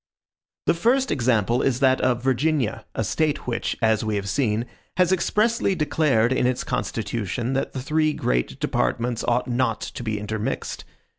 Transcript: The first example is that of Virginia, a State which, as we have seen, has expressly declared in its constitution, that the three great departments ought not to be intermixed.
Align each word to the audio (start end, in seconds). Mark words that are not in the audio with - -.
The 0.65 0.73
first 0.73 1.11
example 1.11 1.61
is 1.61 1.79
that 1.79 2.01
of 2.01 2.23
Virginia, 2.23 2.87
a 2.95 3.03
State 3.03 3.45
which, 3.45 3.77
as 3.83 4.03
we 4.03 4.15
have 4.15 4.27
seen, 4.27 4.65
has 4.97 5.11
expressly 5.11 5.75
declared 5.75 6.33
in 6.33 6.47
its 6.47 6.63
constitution, 6.63 7.53
that 7.53 7.73
the 7.73 7.83
three 7.83 8.11
great 8.13 8.59
departments 8.59 9.23
ought 9.25 9.47
not 9.47 9.79
to 9.79 10.01
be 10.01 10.17
intermixed. 10.17 10.85